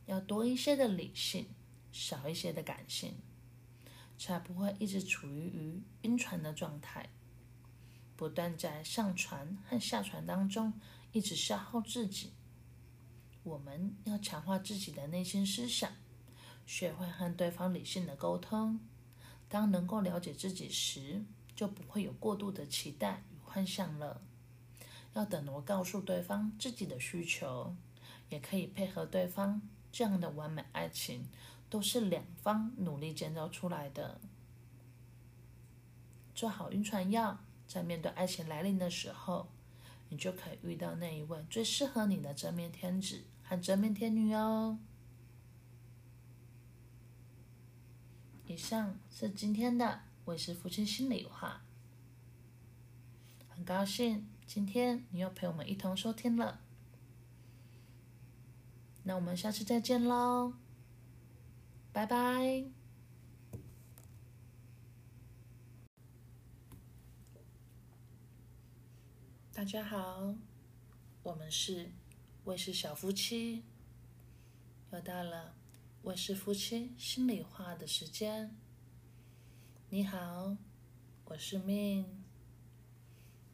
[0.06, 1.48] 要多一些的理性，
[1.92, 3.16] 少一些的感性，
[4.18, 7.10] 才不会一直处于于晕船的状态。
[8.16, 10.74] 不断在上船和下船当中
[11.12, 12.32] 一直消耗自己。
[13.44, 15.92] 我们要强化自己的内心思想，
[16.68, 18.80] 学会和对方理性的沟通。
[19.50, 21.24] 当能够了解自己时，
[21.56, 24.22] 就不会有过度的期待与幻想了。
[25.16, 27.76] 要等我告诉对方自己的需求，
[28.30, 29.62] 也可以配合对方。
[29.92, 31.26] 这样的完美爱情，
[31.70, 34.20] 都是两方努力建造出来的。
[36.36, 37.40] 做好晕船药。
[37.68, 39.50] 在面对爱情来临的时候，
[40.08, 44.80] 你就可以遇到那一位最适合你的真命天子和真命天女哦。
[48.48, 51.62] 以上是今天的卫士夫妻心里话。
[53.50, 56.62] 很高兴今天你又陪我们一同收听了，
[59.04, 60.54] 那我们下次再见喽，
[61.92, 62.64] 拜拜。
[69.52, 70.36] 大家好，
[71.24, 71.92] 我们是
[72.46, 73.66] 卫士小夫妻，
[74.94, 75.57] 又到了
[76.08, 78.56] 我是夫妻心里话的时间。
[79.90, 80.56] 你好，
[81.26, 82.06] 我是 Min。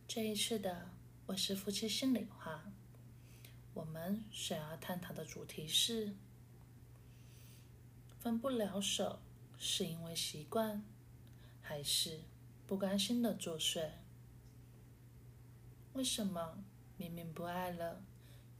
[0.08, 0.92] 这一次的
[1.26, 2.72] 我是夫妻心里话，
[3.74, 6.14] 我们想要探讨的主题是：
[8.20, 9.20] 分不了手
[9.58, 10.84] 是因为习惯，
[11.60, 12.20] 还是
[12.68, 13.90] 不甘心的作祟？
[15.94, 16.64] 为什么
[16.98, 18.04] 明明不爱了，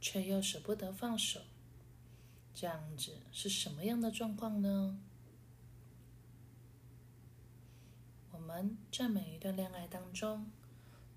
[0.00, 1.42] 却又舍不得放手？
[2.54, 4.98] 这样子是什么样的状况呢？
[8.30, 10.50] 我们在每一段恋爱当中，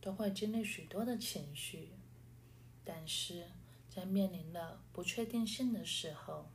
[0.01, 1.89] 都会经历许多的情绪，
[2.83, 3.45] 但是
[3.93, 6.49] 在面临了不确定性的时候，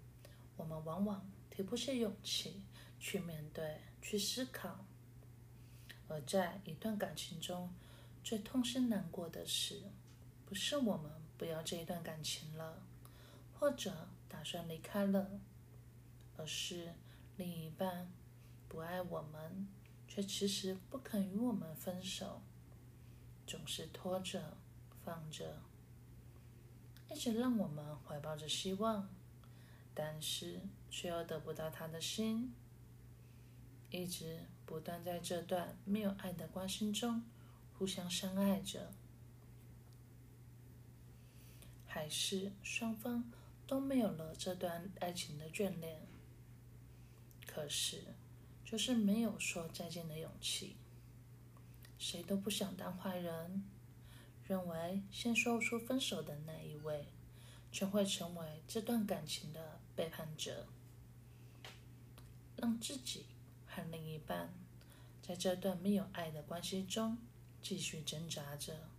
[0.57, 2.63] 我们往往提不起勇气
[2.99, 4.85] 去面对、去思考，
[6.09, 7.73] 而在一段感情中。
[8.25, 9.83] 最痛心难过的是，
[10.47, 12.81] 不是我们不要这一段感情了，
[13.59, 14.09] 或者
[14.43, 15.39] 打算离开了，
[16.37, 16.95] 而是
[17.37, 18.11] 另一半
[18.69, 19.69] 不爱我们，
[20.09, 22.43] 却迟迟不肯与我们分手，
[23.47, 24.57] 总是拖着
[25.05, 25.63] 放着，
[27.09, 29.09] 一直让我们怀抱着希望，
[29.95, 30.59] 但是
[30.91, 32.53] 却又得不到他的心，
[33.91, 37.23] 一直不断在这段没有爱的关心中。
[37.79, 38.93] 互相深爱着，
[41.87, 43.31] 还是双方
[43.73, 46.07] 都没有了这段爱情的眷恋？
[47.47, 48.05] 可是，
[48.67, 50.77] 就是没有说再见的勇气。
[51.99, 53.65] 谁都不想当坏人，
[54.47, 57.07] 认为先说出分手的那一位，
[57.71, 60.67] 就会成为这段感情的背叛者，
[62.59, 63.25] 让自己
[63.67, 64.53] 和另一半
[65.23, 67.17] 在这段没有爱的关系中。
[67.63, 68.91] 继续挣扎着，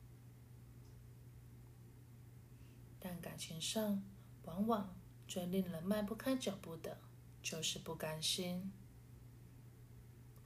[2.99, 4.01] 但感情上
[4.45, 4.95] 往往
[5.27, 6.97] 最令人迈不开脚步的，
[7.41, 8.71] 就是不甘心。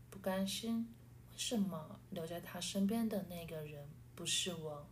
[0.09, 0.93] 不甘心，
[1.31, 4.87] 为什么留在他身边的那个人不是我？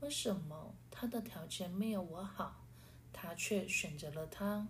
[0.00, 2.64] 为什么他的条件没有我好，
[3.12, 4.66] 他却选择了他？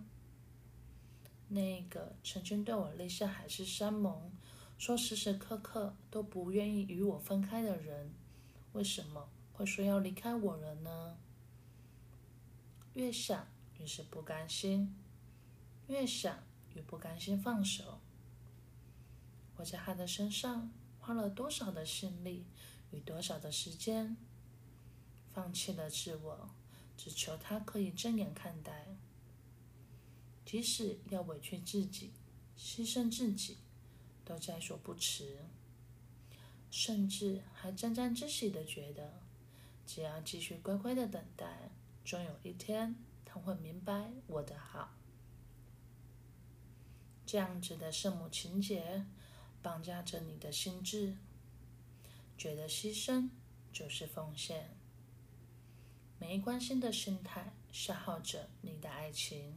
[1.49, 4.31] 那个曾经对我立下海誓山盟。
[4.75, 8.11] 说时时刻刻都不愿意与我分开的人，
[8.73, 11.17] 为什么会说要离开我了呢？
[12.93, 13.47] 越想
[13.79, 14.95] 越是不甘心，
[15.87, 17.99] 越想越不甘心放手。
[19.57, 22.45] 我在他的身上花了多少的心力
[22.91, 24.17] 与多少的时间，
[25.33, 26.49] 放弃了自我，
[26.97, 28.95] 只求他可以正眼看待，
[30.45, 32.11] 即使要委屈自己，
[32.57, 33.57] 牺牲自己。
[34.25, 35.37] 都在所不辞，
[36.71, 39.21] 甚至还沾沾自喜的觉得，
[39.85, 41.72] 只要继续乖乖的等待，
[42.03, 42.95] 终有一天
[43.25, 44.93] 他会明白我的好。
[47.25, 49.05] 这样子的圣母情节
[49.61, 51.17] 绑架着你的心智，
[52.37, 53.29] 觉得牺牲
[53.71, 54.77] 就是奉献，
[56.19, 59.55] 没关心的心态消耗着你的爱情。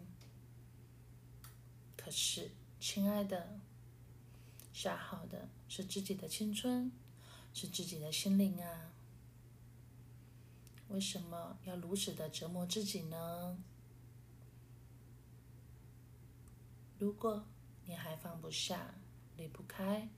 [1.96, 3.60] 可是，亲爱的。
[4.72, 6.92] 消耗的是自己的青春，
[7.54, 8.92] 是自己的心灵啊！
[10.88, 13.58] 为什么要如此的折磨自己呢？
[16.98, 17.46] 如果
[17.84, 18.94] 你还放不下、
[19.36, 20.08] 离不开，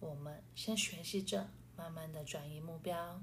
[0.00, 3.22] 我们先学习着，慢慢的转移目标，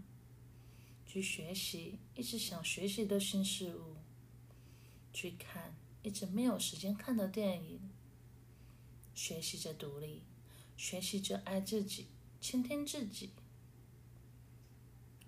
[1.06, 3.98] 去学习一直想学习的新事物，
[5.12, 7.92] 去看一直没有时间看的电影，
[9.14, 10.24] 学习着独立。
[10.78, 12.08] 学习着爱自己，
[12.40, 13.34] 倾听自己。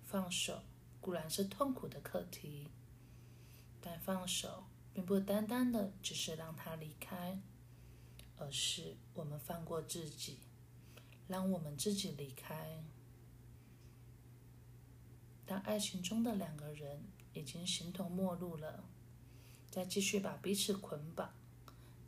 [0.02, 0.64] 放手
[1.04, 2.70] 固然是痛苦的课题，
[3.78, 7.42] 但放手并不单单的只是让他离开，
[8.38, 10.38] 而是我们放过自己，
[11.28, 12.82] 让我们自己离开。
[15.44, 18.82] 当爱情中的两个人已经形同陌路了，
[19.70, 21.34] 再继续把彼此捆绑，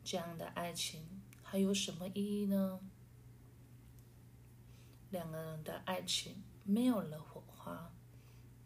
[0.03, 2.81] 这样的爱情还有什么意义呢？
[5.11, 7.93] 两个人的爱情没有了火花，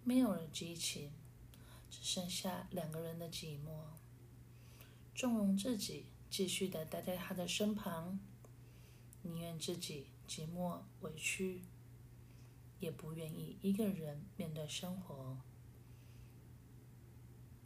[0.02, 1.12] 没有了激情，
[1.90, 3.82] 只剩下两个人的寂寞。
[5.14, 8.18] 纵容自己继续的待在他的身旁，
[9.22, 11.62] 宁愿自己寂寞委屈，
[12.78, 15.36] 也不愿意一个人面对生活。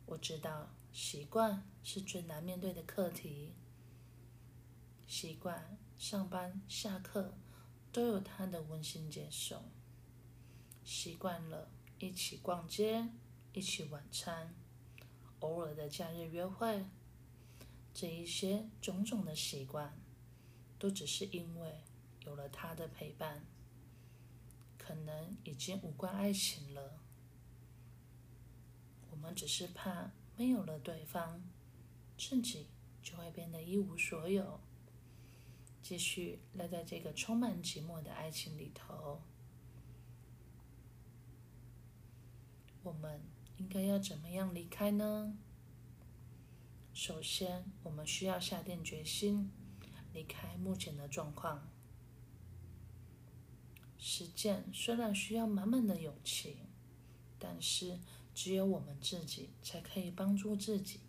[0.07, 3.53] 我知道习惯是最难面对的课题。
[5.07, 7.35] 习惯上班下课
[7.93, 9.62] 都有他的温馨接送，
[10.82, 13.09] 习惯了一起逛街、
[13.53, 14.55] 一起晚餐，
[15.40, 16.84] 偶尔的假日约会，
[17.92, 19.97] 这一些种种的习惯，
[20.78, 21.82] 都只是因为
[22.26, 23.47] 有了他的陪伴，
[24.76, 27.01] 可能已经无关爱情了。
[29.11, 31.42] 我们只是怕没有了对方，
[32.18, 32.66] 自己
[33.03, 34.61] 就会变得一无所有。
[35.80, 39.22] 继续赖在这个充满寂寞的爱情里头，
[42.85, 43.20] 我们
[43.57, 45.37] 应该要怎么样离开呢？
[46.93, 49.51] 首先，我们需要下定决心
[50.12, 51.66] 离开目前的状况。
[53.99, 56.59] 实践虽然需要满满的勇气，
[57.39, 57.99] 但是
[58.35, 61.01] 只有我们自己才可以帮助自己。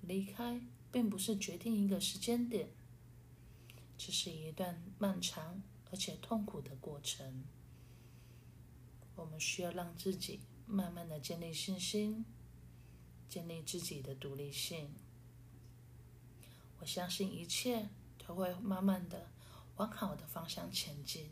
[0.00, 2.70] 离开并不是决定一个时间点。
[3.98, 7.44] 这是一段漫长而且痛苦的过程，
[9.22, 12.24] 我们需要让自己慢慢的建立信心，
[13.28, 14.90] 建立自己的独立性。
[16.80, 19.30] 我相信一切都会慢慢的
[19.76, 21.30] 往好的方向前进。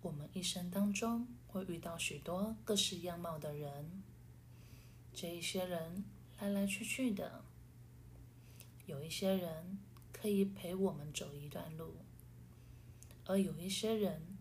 [0.00, 4.04] 我们一生当中会遇到许多各式样貌的人，
[5.12, 6.04] 这一些人
[6.38, 7.42] 来来去去的。
[8.86, 9.80] 有一些人
[10.12, 11.96] 可以陪我们走一段路，
[13.24, 14.31] 而有一些人，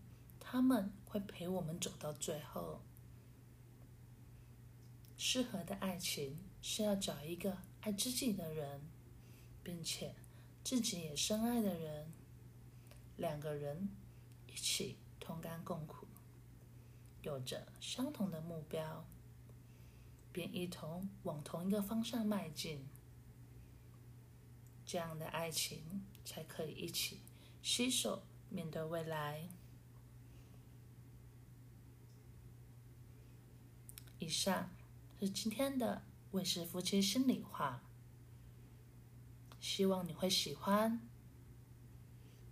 [0.51, 2.81] 他们会陪我们走到最后。
[5.15, 8.81] 适合的爱情是要找一个爱自己的人，
[9.63, 10.13] 并且
[10.61, 12.11] 自己也深爱的人，
[13.15, 13.87] 两个人
[14.45, 16.05] 一起同甘共苦，
[17.21, 19.05] 有着相同的目标，
[20.33, 22.85] 便一同往同一个方向迈进。
[24.85, 27.21] 这样的爱情才可以一起
[27.61, 29.47] 携手面对未来。
[34.21, 34.69] 以上
[35.19, 37.81] 是今天的卫士夫妻心里话，
[39.59, 41.01] 希望你会喜欢。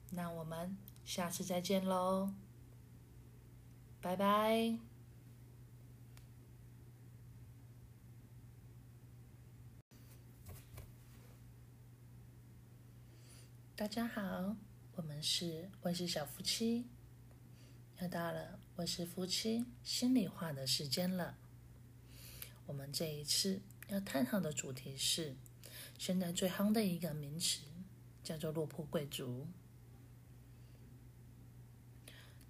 [0.09, 2.33] 那我们下次再见喽，
[4.01, 4.79] 拜拜。
[13.75, 14.55] 大家好，
[14.95, 16.89] 我们是温氏小夫妻，
[18.01, 21.37] 又到了温氏夫妻心里话的时间了。
[22.69, 25.35] 我们这一次要探讨的主题是
[25.97, 27.61] 现在最夯的一个名词，
[28.23, 29.47] 叫做落魄贵族。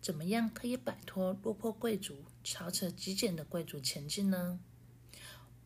[0.01, 4.59] 怎么样可以摆脱落魄贵族、朝着极简的贵族前进呢？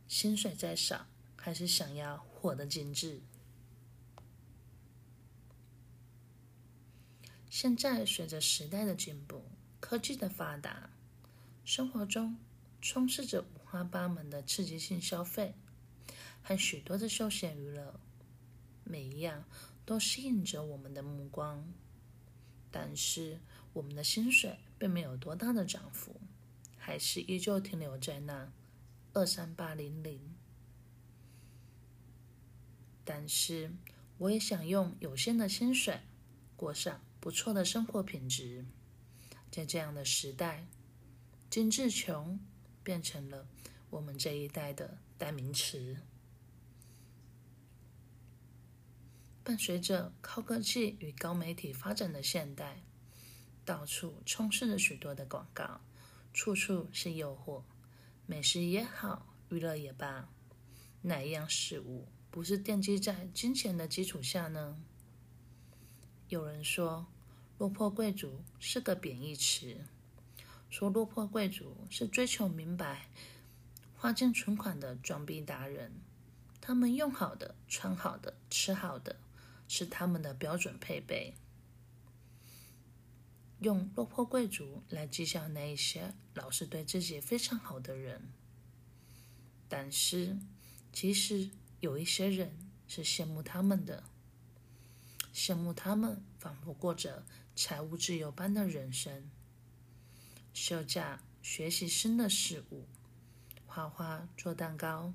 [0.08, 3.22] 薪水再少，还是想要活得精致？
[7.49, 9.45] 现在随着时代的进步，
[9.80, 10.91] 科技的发达，
[11.66, 12.38] 生活中
[12.80, 13.41] 充斥着
[13.74, 15.55] 花八门的刺激性消费
[16.43, 17.99] 和许多的休闲娱乐，
[18.84, 19.45] 每一样
[19.84, 21.74] 都吸引着我们的目光。
[22.69, 23.39] 但是，
[23.74, 26.21] 我们的薪水并没有多大的涨幅，
[26.78, 28.53] 还是依旧停留在那
[29.13, 30.21] 二三八零零。
[33.03, 33.71] 但是，
[34.19, 35.99] 我也想用有限的薪水
[36.55, 37.01] 过上。
[37.19, 38.65] 不错的生活品质，
[39.49, 40.67] 在这样的时代，
[41.49, 42.39] 精致穷
[42.84, 43.48] 变成了
[43.90, 45.98] 我们这一代的代名词。
[49.44, 52.84] 伴随着高科技与高媒体发展的现代，
[53.66, 55.82] 到处充斥着许多的广告，
[56.34, 57.64] 处处是诱惑。
[58.26, 60.30] 美食也好，娱乐也罢，
[61.02, 64.78] 哪一样事物不是奠基在金钱的基础下呢？
[66.30, 67.08] 有人说。
[67.60, 69.86] 落魄贵族是个贬义词，
[70.74, 73.07] 说落魄贵族是追求明白、
[73.95, 76.01] 花尽存款的装逼达人。
[76.59, 79.17] 他们用好的、穿好的、吃好的，
[79.67, 81.36] 是他们的标准配备。
[83.59, 88.30] 用落魄贵族来讥笑那一些老是对自己非常好的人。
[89.69, 90.39] 但是，
[90.91, 91.51] 其实
[91.82, 92.57] 有一些人
[92.88, 94.03] 是羡慕他们的，
[95.32, 97.24] 羡慕他们仿佛过着。
[97.55, 99.30] 财务自由般的人生，
[100.54, 102.86] 休假学习新的事物，
[103.66, 105.14] 画画做蛋糕，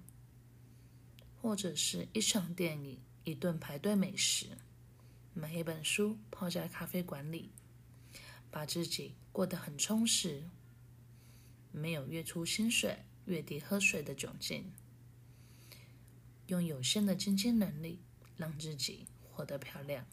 [1.40, 4.58] 或者是一场电影一顿排队美食，
[5.32, 7.52] 买一本书，泡在咖啡馆里，
[8.50, 10.42] 把自己过得很充实。
[11.70, 14.72] 没有月初薪水、月底喝水的窘境，
[16.48, 18.00] 用有限的经济能力
[18.36, 20.04] 让自己活得漂亮。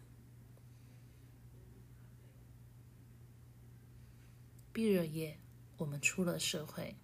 [4.76, 5.40] 毕了业，
[5.78, 6.98] 我们出了社会，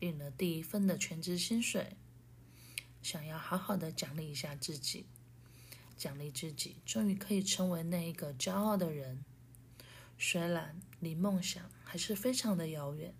[0.00, 1.96] 领了第一份的全职薪水，
[3.00, 5.06] 想要好好的奖励一下自己，
[5.96, 9.24] 奖励自己终于可以成为那一个骄傲的人。
[10.18, 13.14] 虽然离梦想还是非常的遥远。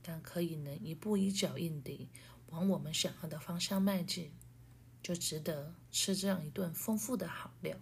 [0.00, 2.08] 但可以能一步一脚印地
[2.50, 4.32] 往我们想要的方向迈进，
[5.02, 7.76] 就值得吃这样一顿丰富的好料，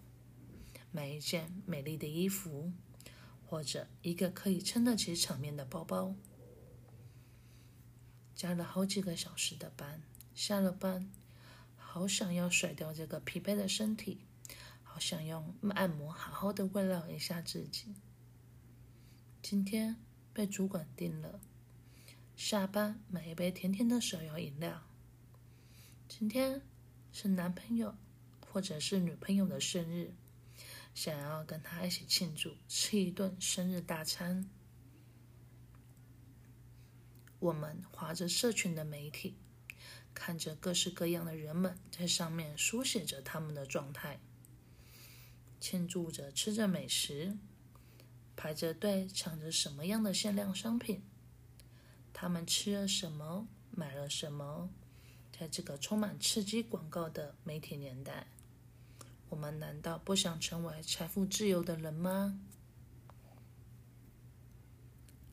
[0.90, 2.72] 买一件美丽的衣服，
[3.54, 6.12] 或者一个可以撑得起场面的包包。
[8.34, 10.02] 加了好几个小时的班，
[10.34, 11.08] 下了班，
[11.76, 14.26] 好想要甩掉这个疲惫的身体，
[14.82, 17.94] 好想用按摩好好的慰劳一下自己。
[19.40, 19.94] 今天
[20.32, 21.38] 被主管定了。
[22.34, 24.82] 下班买一杯甜甜的手摇饮料。
[26.08, 26.60] 今天
[27.12, 27.94] 是男朋友
[28.50, 30.12] 或者是女朋友的生日，
[30.94, 34.48] 想要跟他一起庆祝，吃一顿生日大餐。
[37.40, 39.36] 我们划着社群的媒体，
[40.14, 44.20] 看着各式各样的人们在上面书写着他们的状态，
[45.60, 47.36] 庆祝着吃着美食，
[48.36, 51.02] 排着队抢着什么样的限量商品。
[52.12, 54.70] 他们吃了什么，买了什么？
[55.36, 58.28] 在这个充满刺激广告的媒体年代，
[59.34, 62.38] 我们难道不想成为财富自由的人吗？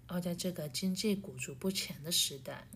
[0.07, 2.67] 而在这个经济裹足不前的时代，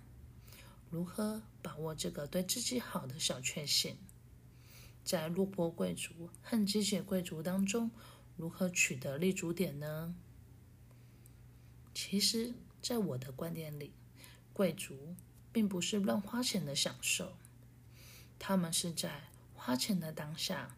[0.91, 3.97] 如何把握这个对自己好的小确幸？
[5.03, 7.89] 在落魄贵族和机械贵族当中，
[8.37, 10.13] 如何取得立足点呢？
[11.95, 12.53] 其实。
[12.83, 13.93] 在我的观点里，
[14.53, 15.15] 贵族
[15.51, 17.35] 并不是乱花钱的享受，
[18.37, 19.23] 他们是在
[19.55, 20.77] 花钱的当下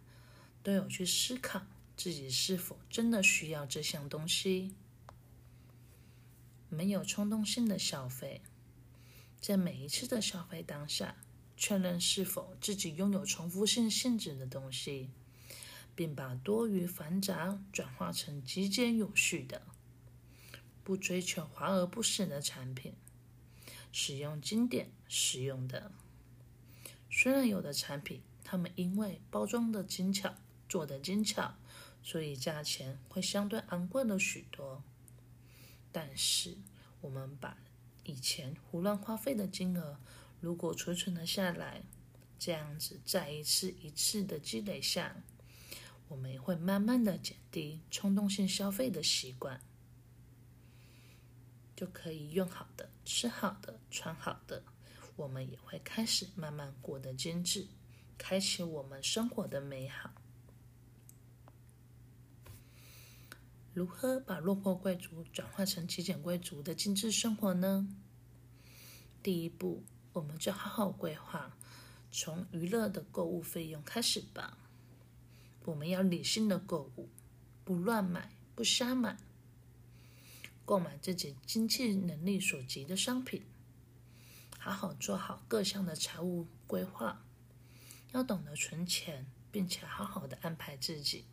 [0.68, 1.65] 都有去思考
[1.95, 4.76] 自己是否真的需要这项东西，
[6.68, 8.41] 没有冲动性的消费，
[9.39, 11.15] 在每一次的消费当下
[11.55, 15.09] 确认是否自己拥有重复性性质的东西，
[15.95, 19.61] 并把多余繁杂转化成极简有序的。
[20.84, 22.93] 不追求华而不实的产品，
[23.93, 25.93] 使用经典实用的。
[27.09, 30.36] 虽然有的产品，他们因为包装的精巧、
[30.68, 31.55] 做的精巧，
[32.01, 34.84] 所以价钱会相对昂贵了许多。
[35.91, 36.57] 但是，
[37.01, 37.57] 我们把
[38.03, 39.99] 以前胡乱花费的金额，
[40.39, 41.84] 如果储存了下来，
[42.38, 45.15] 这样子再一次一次的积累下，
[46.07, 49.59] 我们也会慢慢的减低冲动性消费的习惯。
[51.76, 54.63] 就可以用好的、吃好的、穿好的，
[55.15, 57.68] 我们也会开始慢慢过得精致，
[58.18, 60.11] 开启我们生活的美好。
[63.78, 67.88] 如何把落魄贵族转化成极简贵族的精致生活呢？
[69.21, 71.55] 第一步，我们就好好规划，
[72.09, 74.57] 从娱乐的购物费用开始吧。
[75.63, 77.07] 我们要理性的购物，
[77.63, 79.15] 不乱买，不瞎买。
[80.65, 83.43] 购买自己经济能力所及的商品，
[84.57, 87.23] 好好做好各项的财务规划，
[88.11, 91.25] 要懂得存钱，并且好好的安排自己，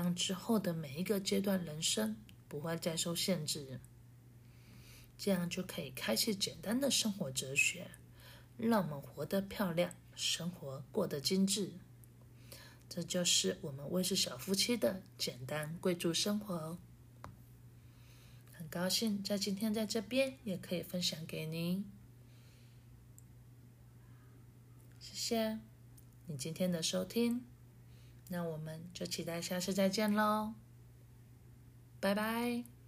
[0.00, 2.16] 让之后的每一个阶段人生
[2.48, 3.78] 不会再受限制，
[5.18, 7.90] 这样就可以开启简单的生活哲学，
[8.56, 11.72] 让我们活得漂亮，生活过得精致。
[12.88, 16.78] 这就是我们卫氏小夫妻的简单贵族生活哦。
[18.52, 21.84] 很高兴在今天在这边也可以分享给你，
[24.98, 25.58] 谢谢
[26.26, 27.44] 你今天的收听，
[28.32, 30.54] 那我们就期待下次再见喽，
[32.00, 32.79] 拜拜。